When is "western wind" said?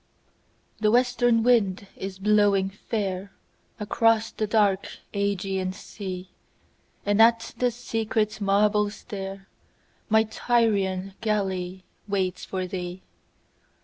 0.89-1.85